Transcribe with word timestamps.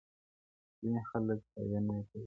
ځيني 0.79 1.01
خلک 1.09 1.39
ستاينه 1.47 1.95
کوي- 2.09 2.19